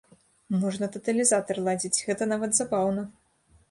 [0.63, 3.11] Можна таталізатар ладзіць, гэта нават забаўна.